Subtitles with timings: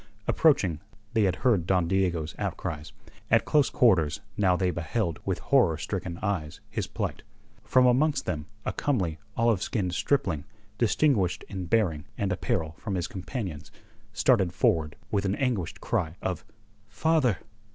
[0.27, 0.79] Approaching,
[1.13, 2.91] they had heard Don Diego's outcries;
[3.29, 7.21] at close quarters now they beheld with horror stricken eyes his plight.
[7.63, 10.45] From amongst them a comely, olive skinned stripling,
[10.79, 13.69] distinguished in bearing and apparel from his companions,
[14.11, 16.43] started forward with an anguished cry of
[16.89, 17.37] "Father!"